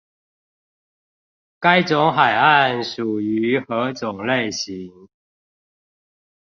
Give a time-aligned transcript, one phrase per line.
[1.59, 5.07] 該種海岸屬於何種類型？